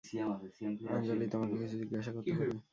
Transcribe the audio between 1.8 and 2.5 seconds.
জিজ্ঞাসা করতে